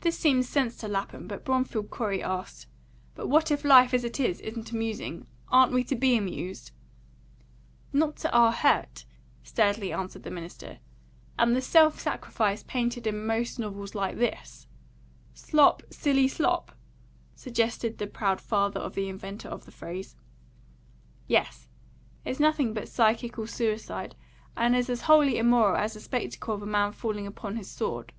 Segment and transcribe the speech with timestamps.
[0.00, 2.66] This seemed sense to Lapham; but Bromfield Corey asked:
[3.14, 5.26] "But what if life as it is isn't amusing?
[5.48, 6.72] Aren't we to be amused?"
[7.90, 9.06] "Not to our hurt,"
[9.44, 10.76] sturdily answered the minister.
[11.38, 14.66] "And the self sacrifice painted in most novels like this"
[15.32, 16.72] "Slop, Silly Slop?"
[17.34, 20.16] suggested the proud father of the inventor of the phrase.
[21.26, 21.66] "Yes
[22.26, 24.16] is nothing but psychical suicide,
[24.54, 28.12] and is as wholly immoral as the spectacle of a man falling upon his sword."